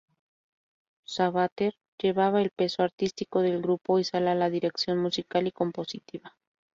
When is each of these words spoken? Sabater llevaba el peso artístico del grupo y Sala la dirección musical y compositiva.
Sabater 1.05 1.75
llevaba 1.99 2.41
el 2.41 2.49
peso 2.49 2.81
artístico 2.81 3.41
del 3.43 3.61
grupo 3.61 3.99
y 3.99 4.03
Sala 4.03 4.33
la 4.33 4.49
dirección 4.49 4.97
musical 4.97 5.45
y 5.45 5.51
compositiva. 5.51 6.35